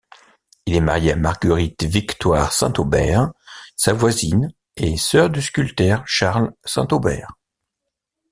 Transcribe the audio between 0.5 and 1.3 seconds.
Il est marié à